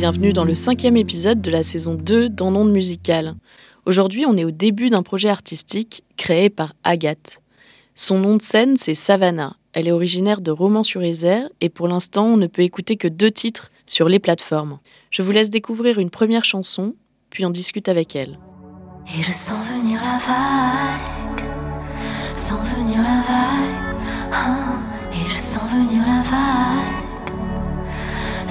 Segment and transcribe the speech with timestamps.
[0.00, 3.34] Bienvenue dans le cinquième épisode de la saison 2 dans Monde Musical.
[3.84, 7.42] Aujourd'hui, on est au début d'un projet artistique créé par Agathe.
[7.96, 9.56] Son nom de scène, c'est Savannah.
[9.72, 13.72] Elle est originaire de Romans-sur-Isère et pour l'instant, on ne peut écouter que deux titres
[13.86, 14.78] sur les plateformes.
[15.10, 16.94] Je vous laisse découvrir une première chanson,
[17.28, 18.38] puis on discute avec elle.
[19.04, 21.44] Venir la vague,
[22.76, 24.80] venir la vague, hein,
[25.72, 27.07] venir la vague,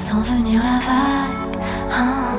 [0.07, 1.55] sens venir la vague,
[1.99, 2.37] hein.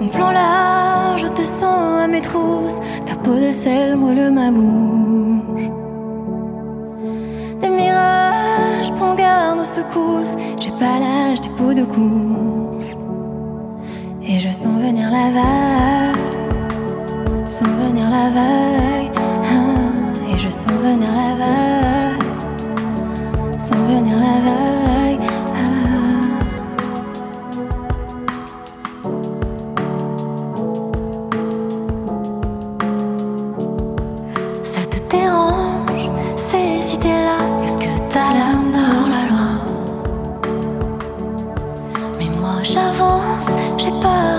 [0.00, 4.50] Mon plan large, je te sens à mes trousses, ta peau de sel moelle ma
[4.50, 5.68] bouche.
[7.60, 12.96] Des mirages, prends garde aux secousses, j'ai pas l'âge des peaux de course.
[14.22, 16.22] Et je sens venir la vague,
[17.46, 19.12] sens venir la vague,
[19.52, 22.07] ah, et je sens venir la vague,
[23.86, 25.30] venir la vague.
[25.54, 26.78] ah.
[34.64, 39.50] Ça te dérange, c'est si t'es là, est-ce que t'as l'âme dans la loi?
[42.18, 44.37] Mais moi j'avance, j'ai peur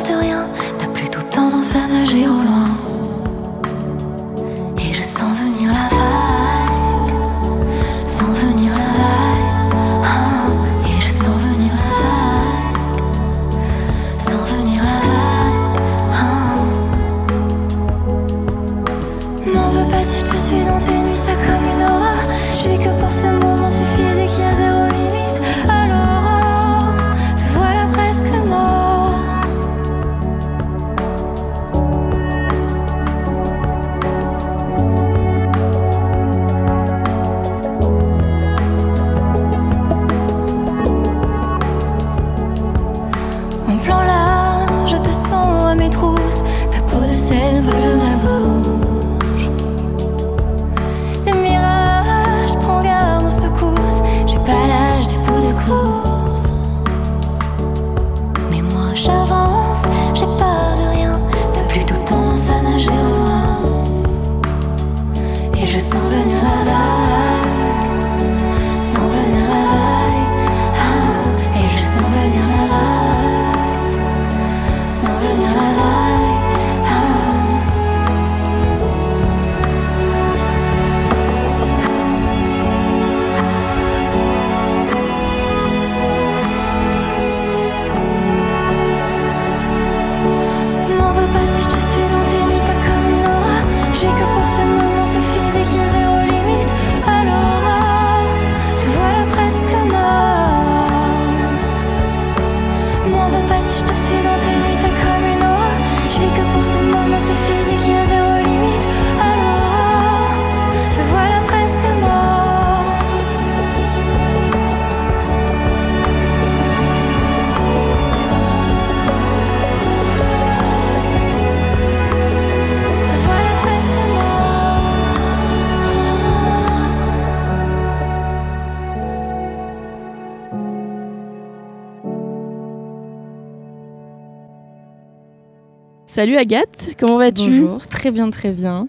[136.11, 138.87] Salut Agathe, comment vas-tu Bonjour, très bien, très bien.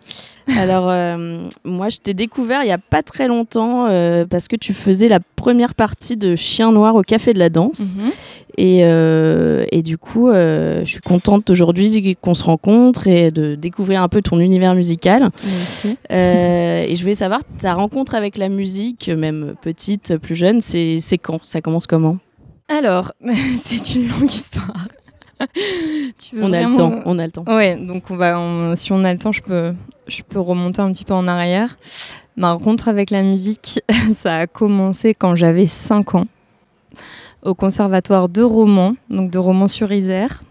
[0.56, 4.56] Alors, euh, moi, je t'ai découvert il y a pas très longtemps euh, parce que
[4.56, 7.94] tu faisais la première partie de Chien Noir au Café de la Danse.
[7.94, 8.10] Mhm.
[8.56, 14.02] Et, euh, et du coup, je suis contente aujourd'hui qu'on se rencontre et de découvrir
[14.02, 15.28] un peu ton univers musical.
[15.42, 15.98] Merci.
[16.10, 21.44] Et je voulais savoir, ta rencontre avec la musique, même petite, plus jeune, c'est quand?
[21.44, 22.16] Ça commence comment?
[22.70, 23.12] Alors,
[23.66, 24.88] c'est une longue histoire.
[26.18, 27.44] Tu veux On a le temps, on a le temps.
[27.46, 29.72] Ouais, donc on va, on- si on a le temps, je peux,
[30.06, 31.78] je peux remonter un petit peu en arrière.
[32.36, 33.80] Ma rencontre avec la musique,
[34.18, 36.26] ça a commencé quand j'avais 5 ans,
[37.42, 40.42] au conservatoire de Romans, donc de Romans-sur-Isère,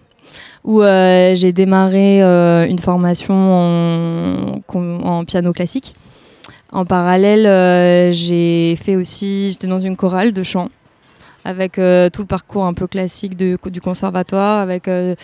[0.64, 5.96] où euh, j'ai démarré euh, une formation en, piano classique.
[6.72, 10.70] En parallèle, euh, j'ai fait aussi, j'étais dans une chorale de chant
[11.46, 15.16] avec euh, tout le parcours un peu classique du conservatoire, avec euh,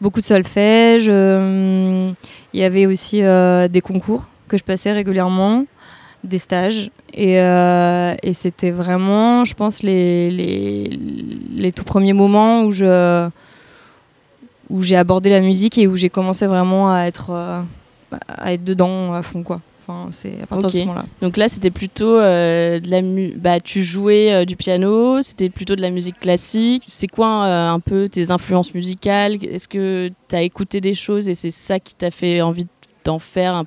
[0.00, 1.06] beaucoup de solfège.
[1.08, 2.12] euh,
[2.52, 5.66] Il y avait aussi des concours que je passais régulièrement,
[6.24, 6.90] des stages.
[7.14, 7.36] Et,
[8.32, 12.72] c'était vraiment, je pense, les, les, tout premiers moments où
[14.82, 17.30] j'ai abordé la musique et où j'ai commencé vraiment à être,
[18.28, 19.42] à être dedans à fond.
[19.42, 19.60] Quoi.
[19.86, 21.06] Enfin, c'est à partir de ce moment-là.
[21.20, 23.02] Donc là, c'était plutôt de la
[23.36, 26.84] bah, tu jouais du piano, c'était plutôt de la musique classique.
[26.86, 29.44] C'est quoi un peu tes influences musicales?
[29.44, 32.66] Est-ce que tu as écouté des choses et c'est ça qui t'a fait envie
[33.04, 33.64] d'en faire un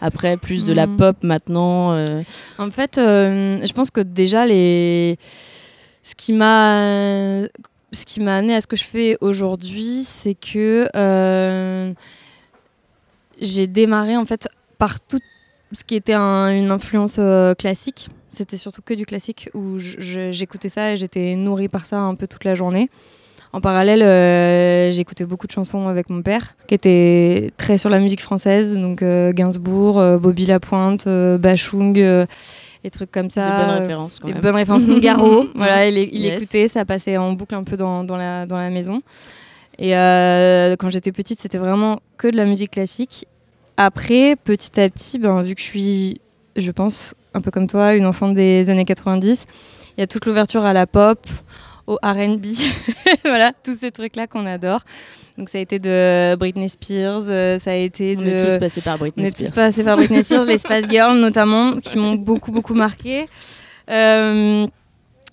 [0.00, 0.96] après plus de la hmm.
[0.96, 1.92] pop maintenant
[2.58, 5.18] En fait, je pense que déjà les
[6.02, 7.46] ce qui m'a
[7.92, 11.92] ce qui m'a amené à ce que je fais aujourd'hui, c'est que euh,
[13.40, 15.20] j'ai démarré en fait par tout
[15.72, 18.08] ce qui était une influence euh, classique.
[18.30, 22.26] C'était surtout que du classique où j'écoutais ça et j'étais nourrie par ça un peu
[22.26, 22.88] toute la journée.
[23.52, 28.00] En parallèle, euh, j'écoutais beaucoup de chansons avec mon père, qui était très sur la
[28.00, 32.26] musique française, donc Gainsbourg, Bobby Lapointe, Bachung
[32.82, 33.44] des trucs comme ça.
[33.44, 34.86] Des bonnes références quand des bonnes références.
[34.86, 38.56] Nougaro, voilà, il, il écoutait, ça passait en boucle un peu dans, dans, la, dans
[38.56, 39.02] la maison.
[39.78, 43.26] Et euh, quand j'étais petite, c'était vraiment que de la musique classique.
[43.76, 46.20] Après, petit à petit, ben, vu que je suis,
[46.56, 49.46] je pense, un peu comme toi, une enfant des années 90,
[49.96, 51.26] il y a toute l'ouverture à la pop,
[51.86, 52.46] au RB,
[53.24, 54.80] voilà, tous ces trucs-là qu'on adore.
[55.38, 58.22] Donc ça a été de Britney Spears, euh, ça a été de...
[58.22, 59.40] On est tous passés par Britney Spears.
[59.40, 62.74] On est tous passés par Britney Spears, les Spice Girls notamment, qui m'ont beaucoup, beaucoup
[62.74, 63.26] marqué.
[63.90, 64.66] Euh,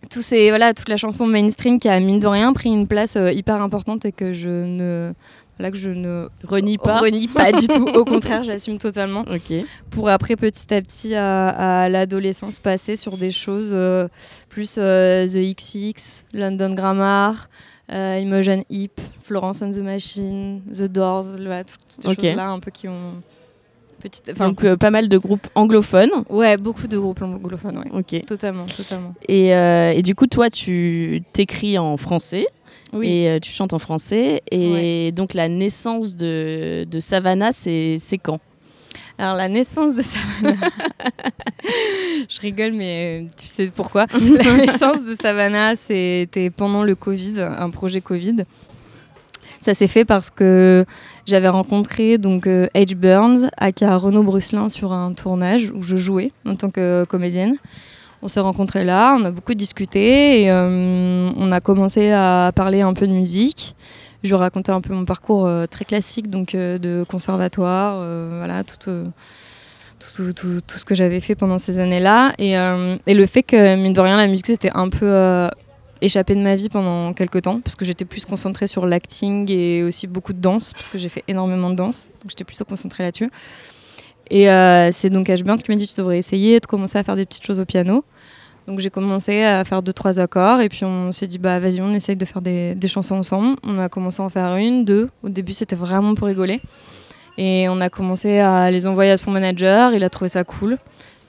[0.10, 3.18] tous ces, voilà, toute la chanson mainstream qui a, mine de rien, pris une place
[3.18, 5.14] euh, hyper importante et que je ne...
[5.60, 7.86] Là que je ne renie pas, renie pas du tout.
[7.94, 9.26] Au contraire, j'assume totalement.
[9.92, 13.76] Pour après, petit à petit, à, l'adolescence, passer sur des choses
[14.50, 17.50] plus The XX, London Grammar,
[17.92, 22.88] euh, Imogen Heap, Florence and the Machine, The Doors, toutes ces choses-là un peu qui
[22.88, 23.22] ont.
[24.00, 26.24] Petite, Donc euh, pas mal de groupes anglophones.
[26.30, 27.92] Ouais, beaucoup de groupes anglophones, ouais.
[27.92, 28.26] Ok.
[28.26, 29.14] Totalement, totalement.
[29.28, 32.48] Et, euh, et du coup, toi, tu t'écris en français.
[32.94, 33.08] Oui.
[33.10, 34.42] Et tu chantes en français.
[34.52, 38.40] Et donc la naissance de, de Savannah, c'est quand?
[39.18, 40.70] Alors la naissance de Savannah,
[42.30, 44.06] je rigole mais tu sais pourquoi?
[44.14, 48.46] la naissance de Savannah, c'était pendant le Covid, un projet Covid.
[49.60, 50.86] Ça s'est fait parce que
[51.26, 52.70] j'avais rencontré donc H.
[52.76, 57.58] Euh, Burns, aka Renaud Brusselin, sur un tournage où je jouais en tant que comédienne.
[58.22, 62.82] On s'est rencontrés là, on a beaucoup discuté et euh, on a commencé à parler
[62.82, 63.76] un peu de musique
[64.24, 68.64] je racontais un peu mon parcours euh, très classique, donc euh, de conservatoire, euh, voilà,
[68.64, 72.34] tout, tout, tout, tout, ce que j'avais fait pendant ces années-là.
[72.38, 72.56] Et,
[73.14, 75.50] le fait que, mine de rien, la musique, c'était un peu
[76.02, 79.84] échappé de ma vie pendant quelques temps, parce que j'étais plus concentrée sur l'acting et
[79.84, 83.04] aussi beaucoup de danse, parce que j'ai fait énormément de danse, donc j'étais plutôt concentrée
[83.04, 83.30] là-dessus.
[84.30, 84.46] Et
[84.92, 87.26] c'est donc Ash Burns qui m'a dit tu devrais essayer de commencer à faire des
[87.26, 88.04] petites choses au piano.
[88.70, 91.82] Donc j'ai commencé à faire deux trois accords et puis on s'est dit bah vas-y
[91.82, 93.58] on essaye de faire des, chansons ensemble.
[93.64, 95.10] On a commencé à en faire une, deux.
[95.24, 96.62] Au début c'était vraiment pour rigoler
[97.40, 99.94] et on a commencé à les envoyer à son manager.
[99.94, 100.78] Il a trouvé ça cool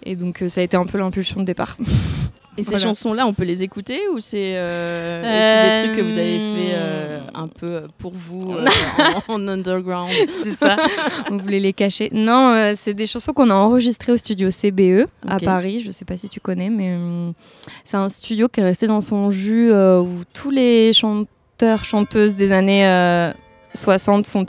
[0.05, 1.79] et donc euh, ça a été un peu l'impulsion de départ.
[2.61, 6.39] Et ces chansons-là, on peut les écouter ou c'est euh, des trucs que vous avez
[6.39, 8.55] fait euh, un peu pour vous
[9.29, 10.11] en, underground?
[10.43, 10.77] C'est ça.
[11.31, 12.11] on voulait les cacher.
[12.13, 15.81] Non, c'est des chansons qu'on a enregistrées au studio CBE à Paris.
[15.81, 16.97] Je ne sais pas si tu connais, mais
[17.85, 22.53] c'est un studio qui est resté dans son jus où tous les chanteurs, chanteuses des
[22.53, 22.85] années
[23.75, 24.45] 60 sont,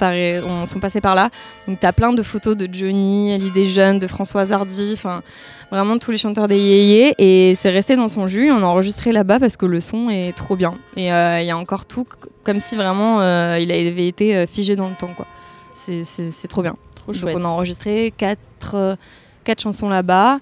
[0.66, 1.30] sont passés par là.
[1.68, 5.22] Donc tu as plein de photos de Johnny, Ellie des Jeunes, de Françoise Hardy, enfin
[5.72, 7.16] vraiment tous les chanteurs des yéyés.
[7.18, 8.52] Et c'est resté dans son jus.
[8.52, 10.76] On a enregistré là-bas parce que le son est trop bien.
[10.98, 12.06] Et euh, il y a encore tout
[12.44, 15.14] comme si vraiment euh, il avait été euh, figé dans le temps.
[15.16, 15.26] quoi.
[15.74, 16.76] C'est trop bien.
[16.96, 18.98] Trop Donc on a enregistré quatre,
[19.44, 20.40] quatre chansons là-bas,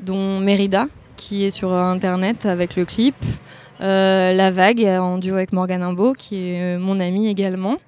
[0.00, 3.14] dont Mérida, qui est sur internet avec le clip.
[3.78, 7.78] La Vague en duo avec Morgan Imbo, qui est mon ami également.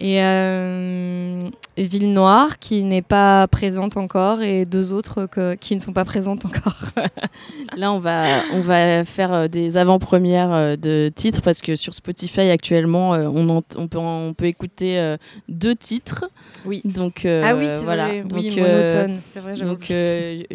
[0.00, 5.80] Et euh, Ville Noire, qui n'est pas présente encore, et deux autres que, qui ne
[5.80, 6.76] sont pas présentes encore.
[7.76, 11.94] Là, on va, on va faire euh, des avant-premières euh, de titres, parce que sur
[11.94, 15.16] Spotify, actuellement, on, on, peut, on peut écouter
[15.48, 16.24] deux titres.
[16.64, 16.82] Oui.
[16.84, 18.06] Donc, ah oui, c'est voilà.
[18.06, 18.22] Vrai.
[18.22, 19.20] Donc, oui, monotone.
[19.24, 19.92] C'est vrai, Donc,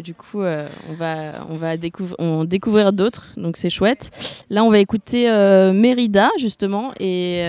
[0.02, 3.28] du coup, on va, on va découvrir, on découvrir d'autres.
[3.36, 4.10] Donc, c'est chouette.
[4.50, 5.30] Là, on va écouter
[5.72, 6.92] Mérida, justement.
[7.00, 7.42] Et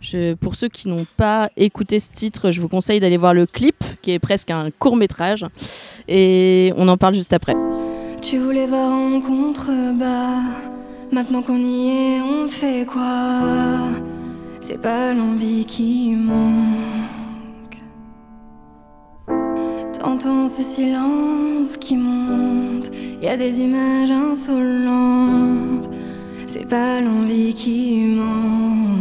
[0.00, 3.46] je, pour ceux qui n'ont pas écouté ce titre, je vous conseille d'aller voir le
[3.46, 5.46] clip, qui est presque un court métrage.
[6.08, 7.56] Et on en parle juste après.
[8.22, 10.42] Tu voulais voir en contrebas.
[11.12, 13.88] Maintenant qu'on y est, on fait quoi?
[14.60, 17.78] C'est pas l'envie qui manque.
[20.00, 22.90] T'entends ce silence qui monte.
[23.22, 25.88] Y a des images insolentes.
[26.46, 28.93] C'est pas l'envie qui manque.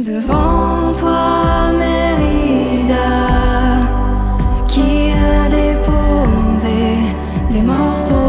[0.00, 2.96] Devant toi, Mérida,
[4.66, 6.96] qui a déposé
[7.52, 8.19] des morceaux.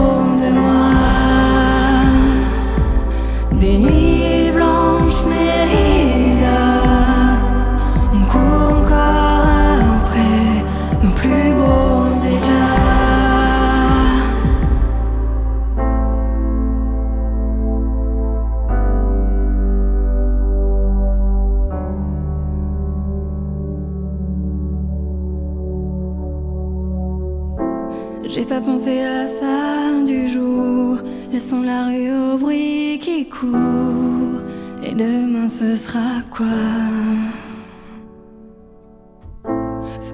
[28.71, 30.97] Pensé à ça du jour.
[31.31, 34.39] Laissons la rue au bruit qui court.
[34.83, 36.59] Et demain ce sera quoi?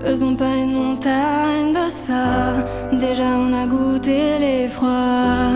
[0.02, 2.26] Faisons pas une montagne de ça.
[2.94, 5.50] Déjà on a goûté l'effroi.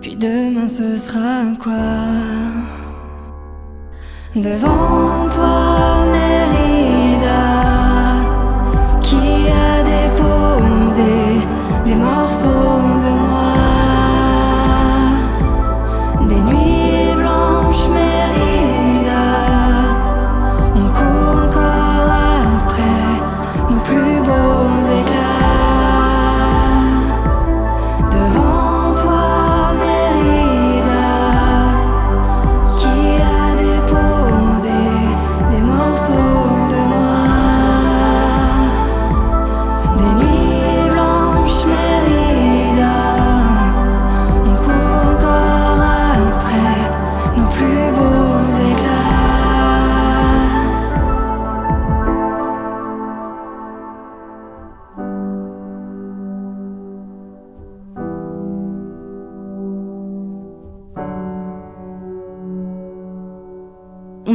[0.00, 1.88] Puis demain ce sera quoi?
[4.34, 7.44] Devant toi, Mérida,
[9.06, 9.26] qui
[9.66, 11.27] a déposé
[11.88, 12.97] des morceaux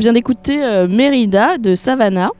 [0.03, 2.31] vient d'écouter euh, Mérida de Savannah.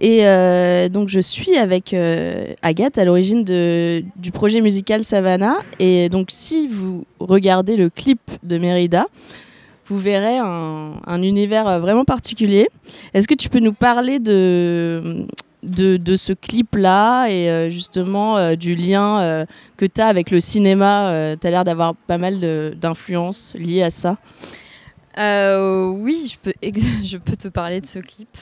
[0.00, 5.58] Et euh, donc je suis avec euh, Agathe à l'origine du projet musical Savannah.
[5.78, 9.06] Et donc si vous regardez le clip de Mérida,
[9.86, 12.68] vous verrez un, un univers vraiment particulier.
[13.12, 15.26] Est-ce que tu peux nous parler de,
[15.62, 19.44] de, de ce clip-là et justement du lien
[19.76, 21.36] que tu as avec le cinéma?
[21.38, 22.40] Tu as l'air d'avoir pas mal
[22.80, 24.16] d'influences liées à ça.
[25.18, 26.36] Euh, oui,
[27.04, 28.36] je peux, te parler de ce clip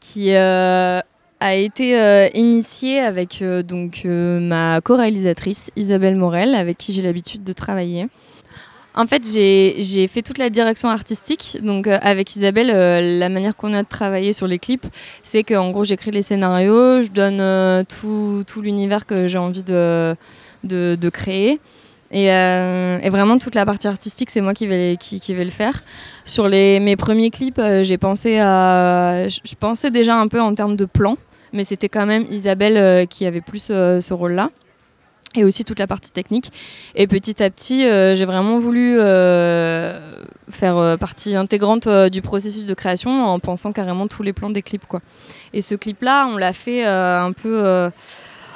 [0.00, 1.00] qui euh,
[1.40, 7.52] a été euh, initié avec donc ma co-réalisatrice Isabelle Morel, avec qui j'ai l'habitude de
[7.52, 8.08] travailler.
[8.94, 11.58] En fait, j'ai fait toute la direction artistique.
[11.60, 14.86] Donc, avec Isabelle, la manière qu'on a de travailler sur les clips,
[15.22, 20.16] c'est qu'en gros, j'écris les scénarios, je donne tout, l'univers que j'ai envie de
[21.12, 21.60] créer.
[22.10, 25.50] Et, euh, et vraiment, toute la partie artistique, c'est moi qui vais, qui, qui le
[25.50, 25.82] faire.
[26.24, 29.28] Sur les, mes premiers clips, euh, j'ai pensé à.
[29.28, 31.16] Je pensais déjà un peu en termes de plan,
[31.52, 34.50] mais c'était quand même Isabelle euh, qui avait plus ce rôle-là.
[35.34, 36.50] Et aussi toute la partie technique.
[36.94, 43.38] Et petit à petit, j'ai vraiment voulu faire partie intégrante du processus de création en
[43.38, 44.86] pensant carrément tous les plans des clips.
[44.86, 45.02] Quoi.
[45.52, 47.90] Et ce clip-là, on l'a fait un peu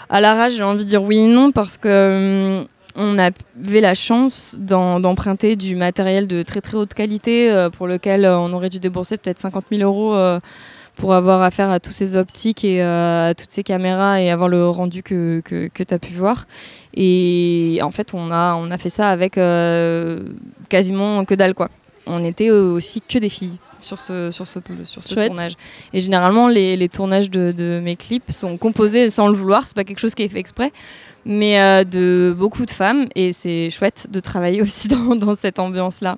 [0.09, 2.65] à l'arrache, j'ai envie de dire oui et non, parce que.
[2.97, 8.25] On avait la chance d'emprunter du matériel de très très haute qualité euh, pour lequel
[8.25, 10.41] euh, on aurait dû débourser peut-être 50 000 euros euh,
[10.97, 14.49] pour avoir affaire à tous ces optiques et euh, à toutes ces caméras et avoir
[14.49, 16.47] le rendu que, que, tu as pu voir.
[16.95, 19.35] Et en fait, on a, on a fait ça avec
[20.69, 21.55] quasiment que dalle.
[21.55, 21.71] quoi.
[22.07, 25.29] On était aussi que des filles sur ce, sur ce, sur ce Chouette.
[25.29, 25.55] tournage.
[25.95, 29.67] Et généralement, les, les tournages de, de mes clips sont composés sans le vouloir.
[29.67, 30.73] C'est pas quelque chose qui est fait exprès
[31.25, 35.59] mais euh, de beaucoup de femmes et c'est chouette de travailler aussi dans, dans cette
[35.59, 36.17] ambiance là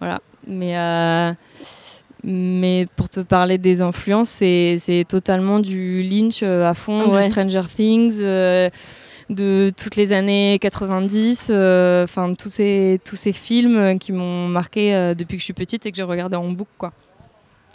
[0.00, 0.20] voilà.
[0.46, 1.32] Mais euh,
[2.24, 7.22] mais pour te parler des influences c'est totalement du Lynch euh, à fond Ouais.
[7.24, 8.68] du Stranger Things euh,
[9.30, 15.14] de toutes les années 90 euh, enfin tous ces tous ces films qui m'ont marqué
[15.16, 16.92] depuis que je suis petite et que j'ai regardé en boucle quoi.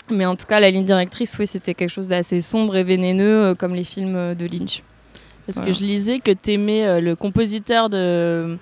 [0.10, 3.43] Mais en tout cas la ligne directrice oui c'était quelque chose d'assez sombre et vénéneux
[3.48, 4.84] euh, comme les films de Lynch
[5.53, 5.72] Parce Voilà.
[5.72, 8.58] que je lisais que tu aimais le compositeur de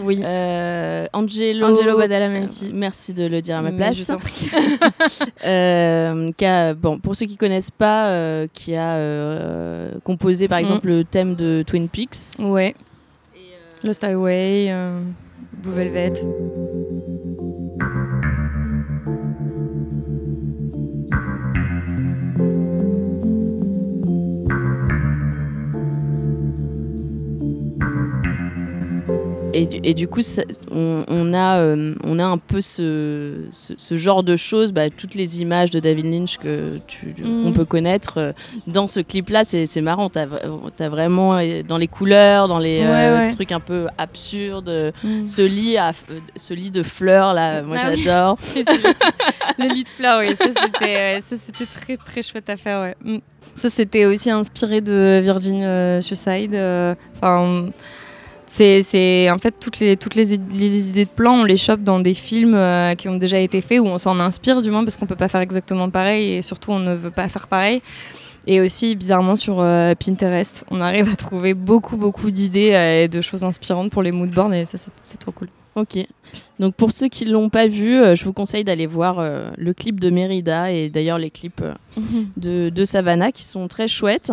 [0.00, 1.66] oui euh, Angelo.
[1.68, 2.66] Angelo Badalamenti.
[2.66, 3.96] Euh, merci de le dire à ma Mais place.
[3.98, 4.50] je t'en prie.
[5.46, 10.58] Euh, qui a- bon, pour ceux qui connaissent pas, euh, qui a euh, composé par
[10.58, 10.64] Mhm.
[10.64, 12.38] exemple le thème de Twin Peaks.
[12.40, 12.74] Ouais.
[13.84, 14.98] Lost Highway, euh,
[15.62, 16.12] Blue Velvet.
[29.56, 33.44] Et, du- et du coup, ça- on, on a, euh, on a un peu ce,
[33.52, 37.52] ce, ce genre de choses, bah, toutes les images de David Lynch que tu- qu'on
[37.52, 38.32] peut connaître euh,
[38.66, 39.44] dans ce clip-là.
[39.44, 43.30] C'est c'est marrant, tu as, vraiment euh, dans les couleurs, dans les Ouais, euh, ouais.
[43.32, 45.26] trucs un peu absurdes, Mm.
[45.26, 48.02] ce lit, à, euh, ce lit de fleurs là, moi Ah oui.
[48.04, 48.38] j'adore.
[49.58, 50.84] Le, le lit de fleurs, oui, ça c'était,
[51.14, 52.96] ouais, ça c'était très très chouette à faire, ouais.
[53.04, 53.18] Mm.
[53.56, 56.54] Ça c'était aussi inspiré de Virgin euh, Suicide.
[56.54, 57.66] euh, Enfin,
[58.54, 61.56] c'est, c'est en fait toutes les toutes les, id- les idées de plans, on les
[61.56, 64.70] chope dans des films euh, qui ont déjà été faits où on s'en inspire du
[64.70, 67.48] moins parce qu'on peut pas faire exactement pareil et surtout on ne veut pas faire
[67.48, 67.82] pareil.
[68.46, 73.08] Et aussi, bizarrement, sur euh, Pinterest, on arrive à trouver beaucoup, beaucoup d'idées euh, et
[73.08, 75.48] de choses inspirantes pour les moodboards et ça, c'est trop cool.
[75.74, 75.98] Ok.
[76.60, 79.20] Donc pour ceux qui ne l'ont pas vu, euh, je vous conseille d'aller voir
[79.56, 81.64] le clip de Mérida et d'ailleurs les clips
[82.36, 84.30] de, de, Savannah qui sont très chouettes.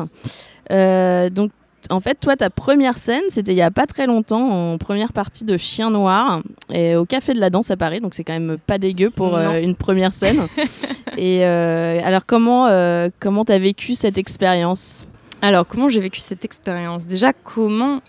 [0.69, 1.51] donc
[1.89, 5.13] en fait, toi, ta première scène, c'était il y a pas très longtemps, en première
[5.13, 7.99] partie de Chien Noir, et au Café de la Danse à Paris.
[8.01, 10.47] Donc, c'est quand même pas dégueu pour euh, une première scène.
[11.17, 15.07] et euh, alors, comment euh, comment t'as vécu cette expérience?
[15.41, 17.05] Alors, comment j'ai vécu cette expérience?
[17.05, 18.01] Déjà, comment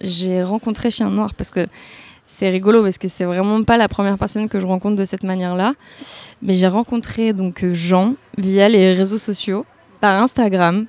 [0.00, 1.34] j'ai rencontré Chien Noir?
[1.34, 1.66] Parce que
[2.24, 5.22] c'est rigolo parce que c'est vraiment pas la première personne que je rencontre de cette
[5.22, 5.74] manière-là.
[6.40, 9.66] Mais j'ai rencontré donc Jean via les réseaux sociaux,
[10.00, 10.86] par Instagram,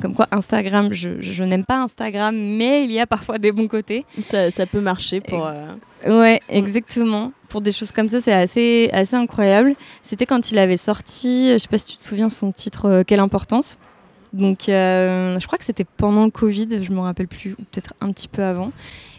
[0.00, 4.04] comme quoi, Instagram, je, n'aime pas Instagram, mais il y a parfois des bons côtés.
[4.22, 5.46] Ça, ça peut marcher pour.
[5.46, 7.32] Euh, ouais, exactement.
[7.48, 9.74] Pour des choses comme ça, c'est assez, assez incroyable.
[10.02, 13.02] C'était quand il avait sorti, je sais pas si tu te souviens, son titre euh,
[13.06, 13.78] Quelle importance.
[14.32, 17.94] Donc, euh, je crois que c'était pendant le Covid, je me rappelle plus, ou peut-être
[18.00, 18.72] un petit peu avant.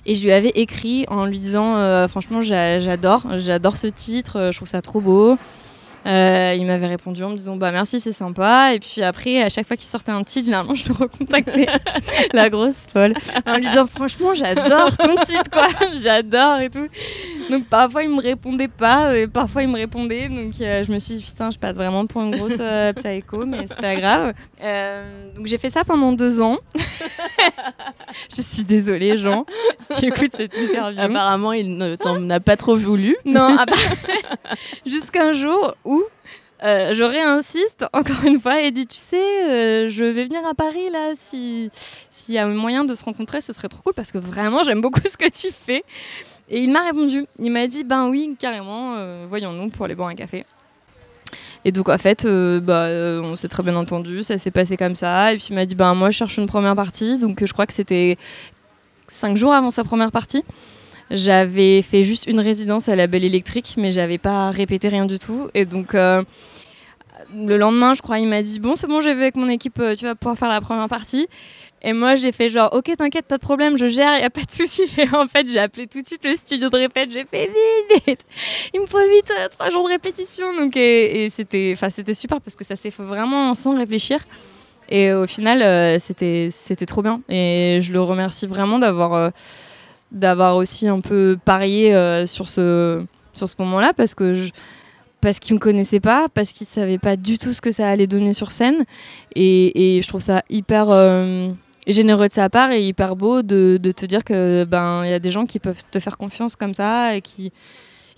[0.05, 4.67] Et je lui avais écrit en lui disant, franchement, j'adore, j'adore ce titre, je trouve
[4.67, 5.37] ça trop beau.
[6.05, 8.73] Euh, il m'avait répondu en me disant bah merci c'est sympa.
[8.73, 11.67] Et puis après à chaque fois qu'il sortait un titre généralement je le recontactais.
[12.33, 13.13] La grosse folle.
[13.45, 15.67] En lui disant franchement j'adore ton titre quoi.
[15.95, 16.87] J'adore et tout.
[17.49, 20.29] Donc parfois il me répondait pas et parfois il me répondait.
[20.29, 23.45] Donc euh, je me suis dit putain je passe vraiment pour une grosse euh, psycho
[23.45, 24.33] mais c'est pas grave.
[25.35, 26.57] Donc j'ai fait ça pendant deux ans.
[28.35, 29.45] Je suis désolée Jean
[29.77, 31.01] si tu écoutes cette interview.
[31.01, 33.17] Apparemment il ne t'en a pas trop voulu.
[33.25, 33.57] Non
[34.85, 35.94] jusqu'un jour où
[36.63, 40.53] euh, je réinsiste encore une fois et dit tu sais euh, je vais venir à
[40.53, 41.69] Paris là si
[42.09, 44.79] s'il y a moyen de se rencontrer ce serait trop cool parce que vraiment j'aime
[44.79, 45.83] beaucoup ce que tu fais.
[46.47, 47.25] Et il m'a répondu.
[47.39, 50.45] Il m'a dit ben oui carrément euh, voyons-nous pour aller boire un café.
[51.65, 52.87] Et donc en fait bah,
[53.21, 55.33] on s'est très bien entendu ça s'est passé comme ça.
[55.33, 57.17] Et puis il m'a dit ben moi je cherche une première partie.
[57.17, 58.17] Donc je crois que c'était
[59.09, 60.43] cinq jours avant sa première partie
[61.11, 65.19] j'avais fait juste une résidence à la Belle Électrique, mais j'avais pas répété rien du
[65.19, 65.49] tout.
[65.53, 66.23] Et donc, euh,
[67.35, 69.79] le lendemain, je crois, il m'a dit Bon, c'est bon, j'ai vu avec mon équipe,
[69.79, 71.27] euh, tu vas pouvoir faire la première partie.
[71.83, 74.41] Et moi, j'ai fait genre, ok, t'inquiète, pas de problème, je gère, il a pas
[74.41, 74.81] de souci.
[74.97, 77.51] Et en fait, j'ai appelé tout de suite le studio de répète, j'ai fait
[78.07, 78.25] vite,
[78.73, 80.55] il me faut vite euh, trois jours de répétition.
[80.55, 81.29] Donc, et,
[81.73, 84.21] enfin, c'était super parce que ça s'est fait vraiment sans réfléchir.
[84.89, 87.21] Et au final, c'était, c'était trop bien.
[87.27, 89.31] Et je le remercie vraiment d'avoir
[90.15, 94.51] d'avoir aussi un peu parié euh, sur ce, sur ce moment-là parce que je,
[95.21, 98.07] parce qu'il me connaissait pas, parce qu'il savait pas du tout ce que ça allait
[98.07, 98.85] donner sur scène.
[99.35, 101.51] Et, et je trouve ça hyper euh,
[101.87, 105.13] généreux de sa part et hyper beau de, de te dire que ben il y
[105.13, 107.51] a des gens qui peuvent te faire confiance comme ça et qui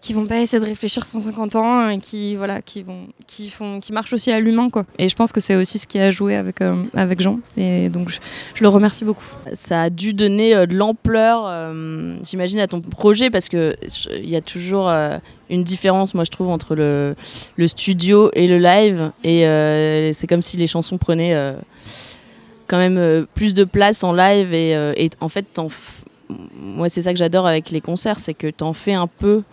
[0.01, 3.79] qui vont pas essayer de réfléchir 150 ans et qui voilà qui vont qui font
[3.79, 4.85] qui marchent aussi à l'humain quoi.
[4.99, 7.39] Et je pense que c'est aussi ce qui a joué avec euh, avec Jean.
[7.57, 8.19] Et donc je,
[8.61, 9.25] le remercie beaucoup.
[9.53, 13.75] Ça a dû donner euh, de l'ampleur euh, j'imagine à ton projet parce que
[14.11, 14.89] il y a toujours
[15.49, 17.15] une différence moi je trouve entre le,
[17.55, 19.11] le studio et le live.
[19.23, 21.55] Et c'est comme si les chansons prenaient
[22.67, 25.59] quand même plus de place en live et, et en fait
[26.53, 29.43] moi c'est ça que j'adore avec les concerts c'est que tu en fais un peu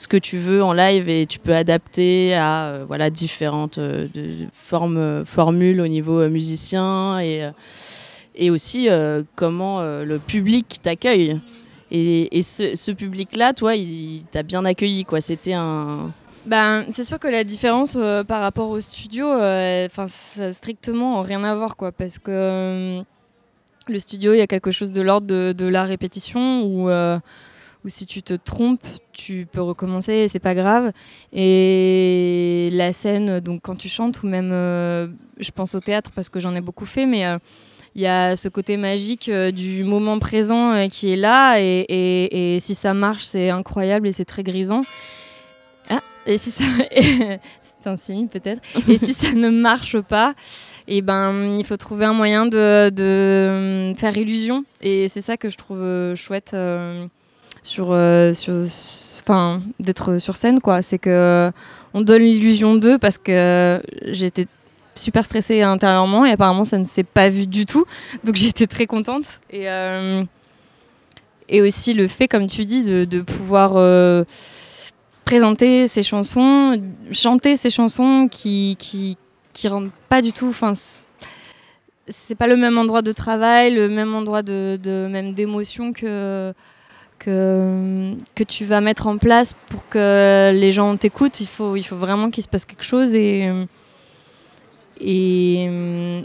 [0.00, 4.08] ce que tu veux en live et tu peux adapter à euh, voilà différentes euh,
[4.54, 7.46] formes formules au niveau euh, musicien et
[8.34, 8.88] et aussi
[9.34, 11.38] comment le public t'accueille.
[11.90, 15.20] Et, et ce, public là toi il, t'a bien accueilli quoi.
[15.20, 16.10] C'était un
[16.46, 20.06] ben, c'est sûr que la différence par rapport au studio, enfin,
[20.52, 23.02] strictement rien à voir, quoi, parce que
[23.86, 26.88] le studio, il y a quelque chose de l'ordre de, de, la répétition où
[27.84, 30.92] ou si tu te trompes, tu peux recommencer et c'est pas grave.
[31.32, 36.28] Et la scène, donc quand tu chantes, ou même, euh, je pense au théâtre parce
[36.28, 37.38] que j'en ai beaucoup fait, mais euh,
[37.94, 41.58] il y a ce côté magique euh, du moment présent qui est là.
[41.58, 44.82] Et, si ça marche, c'est incroyable et c'est très grisant.
[45.88, 46.64] Ah, et si ça.
[46.92, 48.60] c'est un signe peut-être.
[48.88, 50.34] Et si ça ne marche pas,
[50.86, 54.66] et eh ben, il faut trouver un moyen de faire illusion.
[54.82, 56.54] Et c'est ça que je trouve chouette
[57.62, 58.54] sur, euh, sur
[59.22, 60.82] enfin, d'être sur scène, quoi.
[60.82, 61.50] C'est que euh,
[61.94, 64.46] on donne l'illusion d'eux parce que j'étais
[64.96, 67.84] super stressée intérieurement et apparemment ça ne s'est pas vu du tout.
[68.24, 69.24] Donc j'étais très contente.
[69.50, 70.22] Et, euh,
[71.48, 73.74] et aussi le fait, comme tu dis, de, de pouvoir
[75.24, 76.80] présenter ces chansons,
[77.12, 79.16] chanter ces chansons qui, qui,
[79.52, 80.48] qui rendent pas du tout.
[80.48, 80.72] Enfin,
[82.08, 86.52] c'est pas le même endroit de travail, le même endroit de, de même d'émotion que
[87.20, 91.40] que, que tu vas mettre en place pour que les gens t'écoutent.
[91.40, 93.14] Il faut, il faut vraiment qu'il se passe quelque chose.
[93.14, 93.48] Et,
[95.02, 95.62] Et,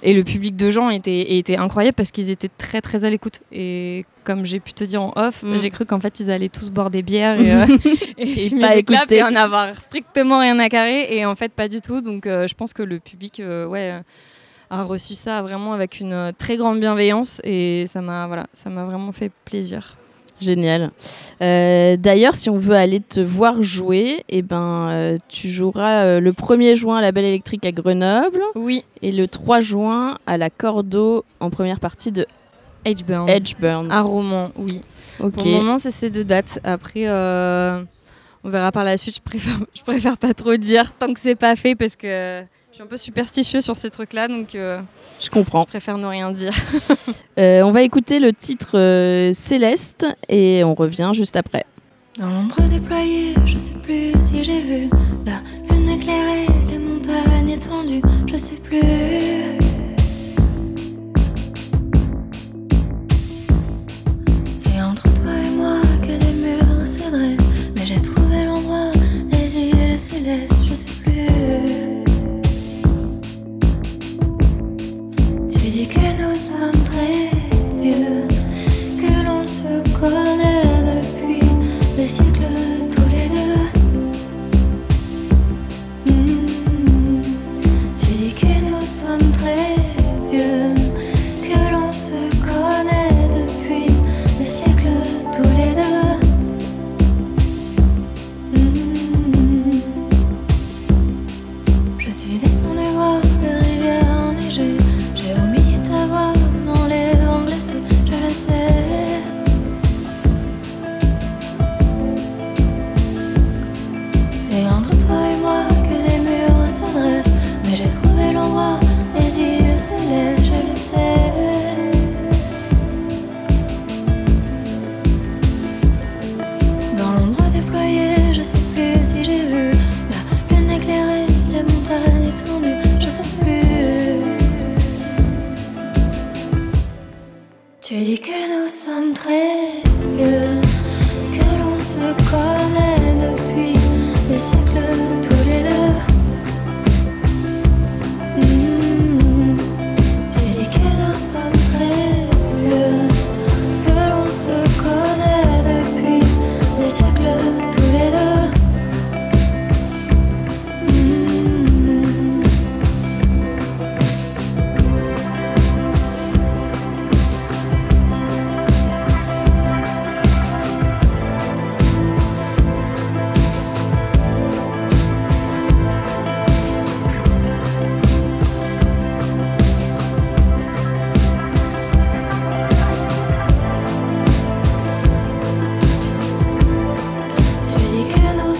[0.01, 3.41] et, le public de gens était, était incroyable parce qu'ils étaient très très à l'écoute.
[3.51, 5.57] Et comme j'ai pu te dire en off, mm.
[5.61, 7.77] j'ai cru qu'en fait ils allaient tous boire des bières et, euh,
[8.17, 9.17] et, pas écouter.
[9.17, 11.15] et en avoir strictement rien à carrer.
[11.15, 12.01] Et en fait, pas du tout.
[12.01, 14.01] Donc je pense que le public, ouais
[14.69, 18.69] a reçu ça vraiment avec une euh, très grande bienveillance et ça m'a voilà, ça
[18.69, 19.97] m'a vraiment fait plaisir.
[20.41, 20.91] Génial.
[21.41, 26.31] Euh, d'ailleurs, si on veut aller te voir jouer, eh ben, euh, tu joueras le
[26.31, 28.41] 1er juin à la Belle Électrique à Grenoble.
[28.55, 28.83] Oui.
[29.01, 32.25] Et le 3 juin à la Cordeau en première partie de
[32.83, 33.27] Edgeburns.
[33.29, 33.91] Edgeburns.
[33.91, 34.81] Un roman, oui.
[35.17, 36.59] Pour le moment, c'est ces deux dates.
[36.63, 37.07] Après,
[38.45, 39.15] on verra par la suite.
[39.15, 42.43] Je préfère, je préfère pas trop dire tant que c'est pas fait parce que
[42.75, 44.81] je suis un peu superstitieux sur ces trucs-là, donc euh,
[45.21, 45.61] je comprends.
[45.61, 46.51] Je préfère ne rien dire.
[47.37, 51.65] Euh, on va écouter le titre euh, Céleste et on revient juste après.
[52.17, 54.89] Dans l'ombre déployée, je sais plus si j'ai vu
[55.25, 58.79] la lune éclairée, les montagnes étendues, je sais plus.
[64.55, 68.94] C'est entre toi et moi que des murs se dressent, mais j'ai trouvé l'endroit
[76.35, 76.84] que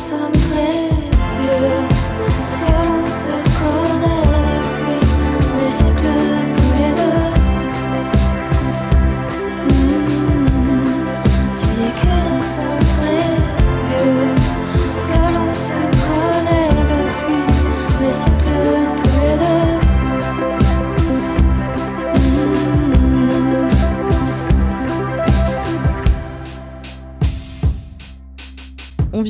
[0.06, 0.85] sommes prêts.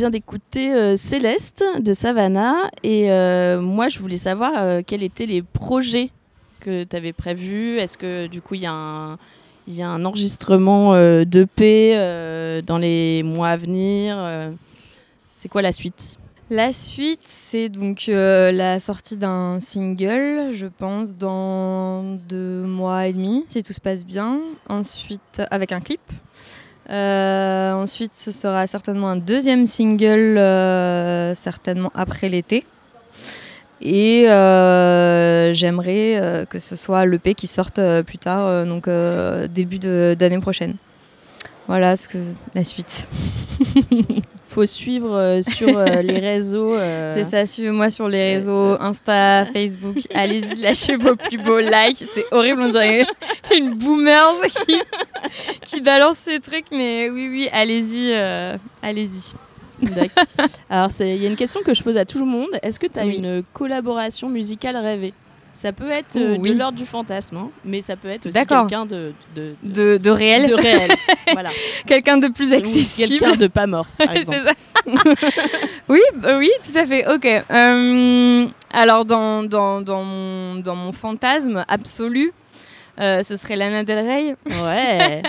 [0.09, 5.41] D'écouter euh, Céleste de Savannah et euh, moi je voulais savoir euh, quels étaient les
[5.41, 6.09] projets
[6.59, 7.77] que tu avais prévus.
[7.77, 9.17] Est-ce que du coup il y a un,
[9.67, 10.93] y a un enregistrement
[11.25, 11.93] d'EP
[12.65, 14.17] dans les mois à venir
[15.31, 16.17] C'est quoi la suite?
[16.49, 23.43] La suite, c'est donc la sortie d'un single, je pense, dans deux mois et demi,
[23.47, 24.39] si tout se passe bien.
[24.69, 26.01] Ensuite, avec un clip.
[26.89, 27.44] Euh,
[27.85, 32.65] ensuite, ce sera certainement un deuxième single, euh, certainement après l'été.
[33.79, 38.89] Et euh, j'aimerais que ce soit l'EP qui sorte plus tard, donc
[39.49, 40.75] début d'année prochaine.
[41.67, 42.17] Voilà ce que
[42.55, 43.07] la suite.
[44.55, 46.73] faut suivre euh, sur euh, les réseaux.
[46.75, 47.13] Euh.
[47.13, 49.97] C'est ça, suivez-moi sur les réseaux, Insta, Facebook.
[50.13, 51.97] Allez-y, lâchez vos plus beaux likes.
[51.97, 53.05] C'est horrible, on dirait
[53.55, 54.31] une boomer
[54.65, 54.79] qui,
[55.65, 58.13] qui balance ces trucs, mais oui, oui, allez-y,
[58.81, 59.33] allez-y.
[60.69, 62.51] Alors, il y a une question que je pose à tout le monde.
[62.63, 65.13] Est-ce que tu as une collaboration musicale rêvée?
[65.55, 68.85] Ça peut être euh, de l'ordre du fantasme, hein, mais ça peut être aussi quelqu'un
[68.85, 70.49] de de, de, de, réel.
[70.49, 70.91] De réel.
[71.31, 71.49] voilà.
[71.87, 73.19] quelqu'un de plus accessible.
[73.19, 74.51] Quelqu'un de pas mort, par exemple.
[75.87, 77.07] oui, bah oui, tout à fait.
[77.07, 77.25] Ok.
[77.25, 82.33] Euh, Alors, dans, dans, dans, mon, dans mon fantasme absolu,
[82.99, 84.35] euh, ce serait Lana Del Rey.
[84.45, 85.21] Ouais.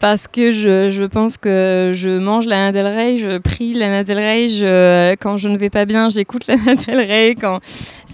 [0.00, 4.18] Parce que je, je, pense que je mange Lana Del Rey, je prie Lana Del
[4.18, 7.34] Rey, je, quand je ne vais pas bien, j'écoute Lana Del Rey.
[7.40, 7.60] Quand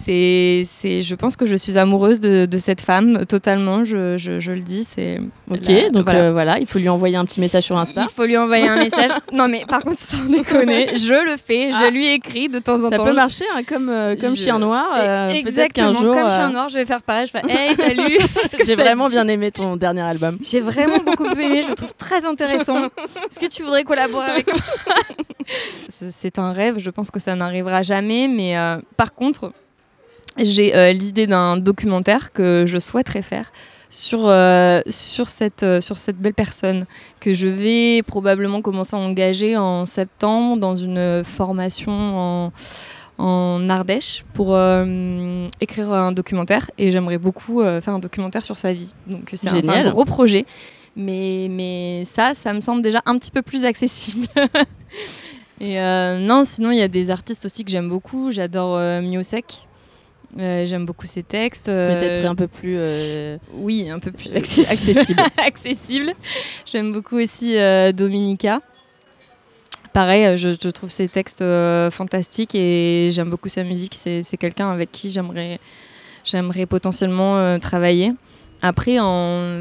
[0.04, 4.40] c'est, c'est, je pense que je suis amoureuse de, de cette femme totalement, je, je,
[4.40, 4.84] je le dis.
[4.84, 6.20] C'est ok, la, donc voilà.
[6.20, 6.58] Euh, voilà.
[6.58, 8.06] il faut lui envoyer un petit message sur Insta.
[8.10, 9.10] Il faut lui envoyer un message.
[9.32, 11.84] non mais par contre, sans déconner, je le fais, ah.
[11.84, 13.04] je lui écris de temps en Ça temps.
[13.04, 14.42] Ça peut marcher hein, comme, euh, comme je...
[14.42, 14.86] chien noir.
[14.96, 18.18] Euh, Exactement, jour, comme chien noir, je vais faire pareil, je fais hey salut.
[18.66, 20.38] J'ai vraiment bien aimé ton dernier album.
[20.42, 22.84] J'ai vraiment beaucoup aimé, je le trouve très intéressant.
[22.84, 24.56] Est-ce que tu voudrais collaborer avec moi?
[25.88, 29.52] C'est un rêve, je pense que ça n'arrivera jamais, mais euh, par contre,
[30.38, 33.52] j'ai euh, l'idée d'un documentaire que je souhaiterais faire
[33.90, 36.86] sur, euh, sur, cette, euh, sur cette belle personne
[37.20, 42.52] que je vais probablement commencer à engager en septembre dans une formation en,
[43.18, 44.56] en Ardèche pour
[45.60, 48.94] écrire un documentaire et j'aimerais beaucoup faire un documentaire sur sa vie.
[49.06, 50.46] Donc c'est un, un, gros projet.
[50.94, 54.26] Mais, mais ça, ça me semble déjà un petit peu plus accessible.
[55.60, 55.76] et
[56.20, 58.30] non, sinon il y a des artistes aussi que j'aime beaucoup.
[58.30, 59.68] J'adore Miosek.
[60.38, 61.68] Euh, J'aime beaucoup ses textes.
[61.68, 62.76] Euh, Peut-être un peu plus.
[62.78, 63.36] Euh...
[63.54, 64.66] Oui, un peu plus accessible.
[64.70, 65.22] accessible.
[65.36, 66.12] accessible.
[66.64, 68.60] J'aime beaucoup aussi euh, Dominica.
[69.92, 71.44] Pareil, je, je, trouve ses textes
[71.90, 73.94] fantastiques et j'aime beaucoup sa musique.
[73.94, 75.60] C'est quelqu'un avec qui j'aimerais
[76.24, 78.14] j'aimerais potentiellement travailler.
[78.62, 79.58] Après, en,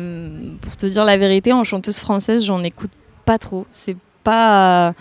[0.61, 2.91] pour te dire la vérité, en chanteuse française, j'en écoute
[3.25, 3.65] pas trop.
[3.71, 4.93] C'est pas.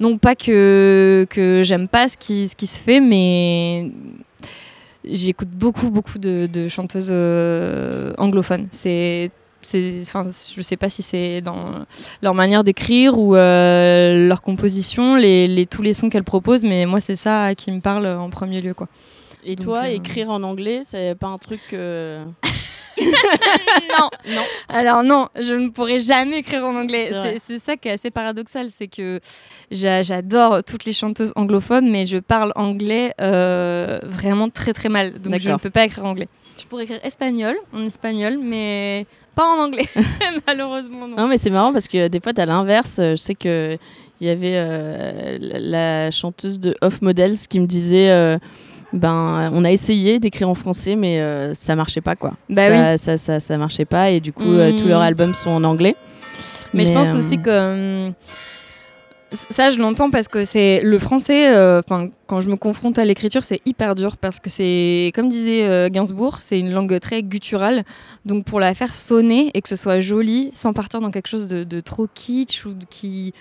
[0.00, 3.90] Non pas que, que j'aime pas ce qui, ce qui se fait, mais
[5.04, 8.68] j'écoute beaucoup, beaucoup de, de chanteuses euh, anglophones.
[8.72, 9.30] C'est
[10.02, 11.84] Enfin, je sais pas si c'est dans
[12.22, 16.86] leur manière d'écrire ou euh, leur composition, les, les, tous les sons qu'elles proposent, mais
[16.86, 18.72] moi c'est ça qui me parle en premier lieu.
[18.72, 18.86] Quoi.
[19.44, 19.94] Et Donc, toi, euh...
[19.94, 21.60] écrire en anglais, c'est pas un truc.
[23.00, 24.42] non, non.
[24.68, 27.10] Alors non, je ne pourrais jamais écrire en anglais.
[27.46, 29.20] C'est ça qui est assez paradoxal, c'est que
[29.70, 35.18] j'adore toutes les chanteuses anglophones, mais je parle anglais euh, vraiment très très mal.
[35.20, 36.28] Donc je ne peux pas écrire en anglais.
[36.58, 39.86] Je pourrais écrire espagnol, en espagnol, mais pas en anglais,
[40.46, 41.06] malheureusement.
[41.06, 42.96] Non, non mais c'est marrant parce que des fois, tu as l'inverse.
[42.98, 43.78] Je sais que
[44.20, 48.36] il y avait euh, la chanteuse de Off Models qui me disait euh,
[48.92, 52.92] ben on a essayé d'écrire en français mais euh, ça marchait pas quoi bah ça,
[52.92, 52.98] oui.
[52.98, 54.58] ça, ça, ça, marchait pas et du coup mmh.
[54.58, 55.94] euh, tous leurs albums sont en anglais
[56.72, 57.18] mais, mais je pense euh...
[57.18, 58.12] aussi que
[59.50, 63.04] ça je l'entends parce que c'est le français enfin euh, quand je me confronte à
[63.04, 67.84] l'écriture c'est hyper dur parce que c'est comme disait Gainsbourg c'est une langue très gutturale
[68.24, 71.46] donc pour la faire sonner et que ce soit joli sans partir dans quelque chose
[71.46, 73.34] de, de trop kitsch ou de, qui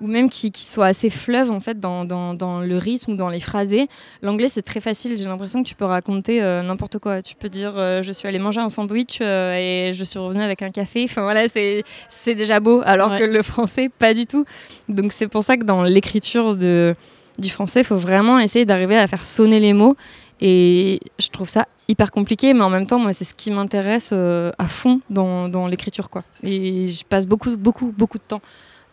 [0.00, 3.16] ou même qui, qui, soit assez fleuve en fait dans, dans, dans, le rythme ou
[3.16, 3.88] dans les phrasés.
[4.22, 7.22] L'anglais c'est très facile, j'ai l'impression que tu peux raconter euh, n'importe quoi.
[7.22, 10.42] Tu peux dire euh, je suis allé manger un sandwich euh, et je suis revenu
[10.42, 11.04] avec un café.
[11.04, 12.82] Enfin voilà, c'est déjà beau.
[12.84, 13.20] Alors ouais.
[13.20, 14.44] que le français pas du tout.
[14.88, 16.94] Donc c'est pour ça que dans l'écriture de
[17.38, 19.96] du français, il faut vraiment essayer d'arriver à faire sonner les mots.
[20.42, 24.12] Et je trouve ça hyper compliqué, mais en même temps, moi, c'est ce qui m'intéresse
[24.12, 26.22] à fond dans, dans l'écriture, quoi.
[26.42, 28.42] Et je passe beaucoup, beaucoup, beaucoup de temps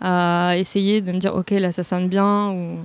[0.02, 2.78] à essayer de me dire ok là ça sonne bien ou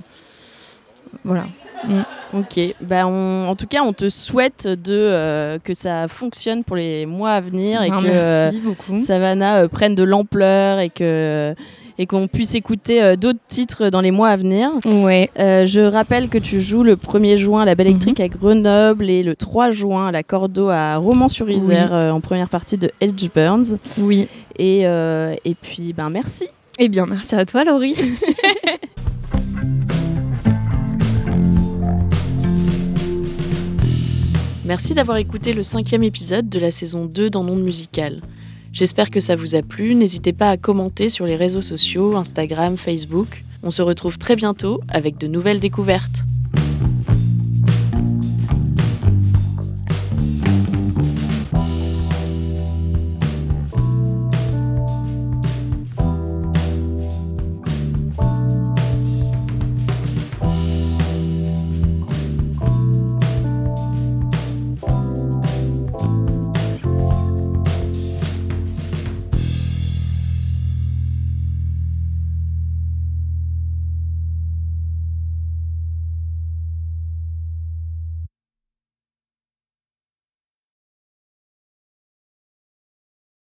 [1.23, 1.45] voilà
[1.87, 2.01] mm.
[2.33, 6.75] ok bah on, en tout cas on te souhaite de euh, que ça fonctionne pour
[6.75, 8.51] les mois à venir et non, que euh,
[8.97, 11.53] Savannah euh, prenne de l'ampleur et que
[11.99, 14.71] et qu'on puisse écouter d'autres titres dans les mois à venir.
[14.83, 15.29] Ouais.
[15.37, 18.33] Je rappelle que tu joues le 1er juin à la Belle Électrique mm -hmm.
[18.33, 22.09] à Grenoble et le 3 juin à la Cordo à Romans-sur-Isère oui.
[22.09, 23.77] en première partie de Edge Burns.
[23.99, 24.27] Oui.
[24.57, 24.85] Et,
[25.49, 26.49] et puis ben merci.
[26.79, 27.95] Eh bien, merci à toi, Laurie.
[34.65, 38.21] Merci d'avoir écouté le cinquième épisode de la saison 2 dans Monde Musical.
[38.71, 39.93] J'espère que ça vous a plu.
[39.93, 43.43] N'hésitez pas à commenter sur les réseaux sociaux, Instagram, Facebook.
[43.61, 46.23] On se retrouve très bientôt avec de nouvelles découvertes.